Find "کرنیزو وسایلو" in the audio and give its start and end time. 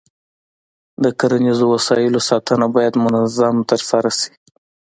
1.19-2.19